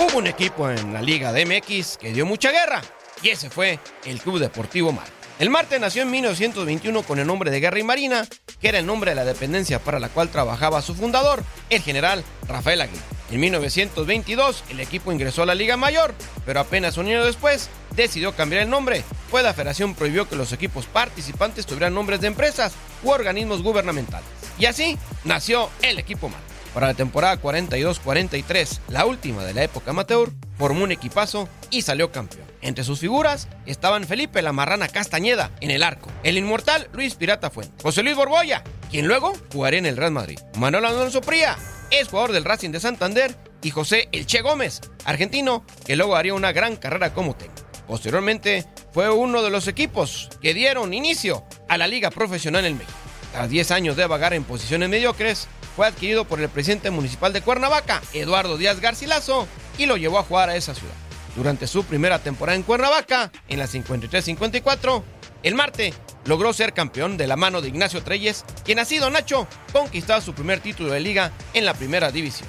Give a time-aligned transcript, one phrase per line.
[0.00, 2.80] Hubo un equipo en la Liga de MX que dio mucha guerra
[3.22, 5.12] y ese fue el Club Deportivo Marte.
[5.38, 8.26] El Marte nació en 1921 con el nombre de Guerra y Marina,
[8.62, 12.24] que era el nombre de la dependencia para la cual trabajaba su fundador, el general
[12.48, 13.02] Rafael Aguirre.
[13.30, 16.14] En 1922 el equipo ingresó a la Liga Mayor,
[16.46, 20.54] pero apenas un año después decidió cambiar el nombre, pues la federación prohibió que los
[20.54, 22.72] equipos participantes tuvieran nombres de empresas
[23.02, 24.28] u organismos gubernamentales.
[24.58, 26.49] Y así nació el equipo Marte.
[26.74, 32.12] Para la temporada 42-43, la última de la época amateur, formó un equipazo y salió
[32.12, 32.46] campeón.
[32.62, 37.50] Entre sus figuras estaban Felipe la Marrana Castañeda en el arco, el inmortal Luis Pirata
[37.50, 41.56] Fuente, José Luis Borboya, quien luego jugaría en el Real Madrid, Manuel Alonso Pría,
[41.90, 46.52] es jugador del Racing de Santander, y José Elche Gómez, argentino, que luego haría una
[46.52, 47.66] gran carrera como técnico.
[47.86, 52.99] Posteriormente, fue uno de los equipos que dieron inicio a la liga profesional en México.
[53.32, 57.42] Tras 10 años de vagar en posiciones mediocres, fue adquirido por el presidente municipal de
[57.42, 59.46] Cuernavaca, Eduardo Díaz Garcilaso,
[59.78, 60.94] y lo llevó a jugar a esa ciudad.
[61.36, 65.02] Durante su primera temporada en Cuernavaca, en la 53-54,
[65.42, 69.46] el Marte logró ser campeón de la mano de Ignacio Treyes, quien ha sido Nacho
[69.72, 72.48] conquistaba su primer título de liga en la primera división.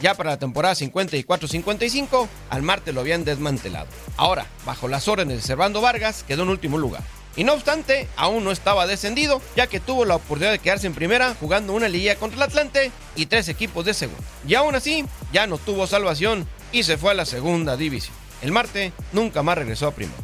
[0.00, 3.86] Ya para la temporada 54-55, al Marte lo habían desmantelado.
[4.16, 7.02] Ahora, bajo las órdenes de Servando Vargas, quedó en último lugar.
[7.36, 10.94] Y no obstante, aún no estaba descendido, ya que tuvo la oportunidad de quedarse en
[10.94, 14.22] primera jugando una liga contra el Atlante y tres equipos de segunda.
[14.46, 18.14] Y aún así, ya no tuvo salvación y se fue a la segunda división.
[18.42, 20.18] El Marte nunca más regresó a primera.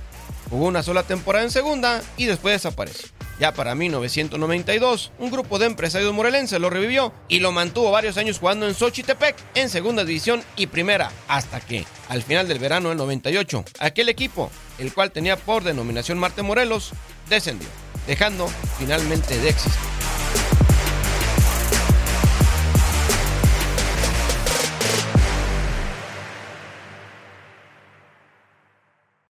[0.50, 3.17] Jugó una sola temporada en segunda y después desapareció.
[3.38, 8.38] Ya para 1992, un grupo de empresarios morelenses lo revivió y lo mantuvo varios años
[8.38, 12.98] jugando en Xochitepec en segunda división y primera, hasta que, al final del verano del
[12.98, 16.90] 98, aquel equipo, el cual tenía por denominación Marte Morelos,
[17.28, 17.68] descendió,
[18.08, 19.97] dejando finalmente de existir.